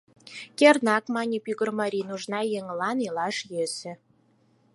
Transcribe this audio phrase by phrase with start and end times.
[0.57, 3.91] —Кернак,— мане пӱгыр марий,— нужна еҥлан илаш йӧсӧ.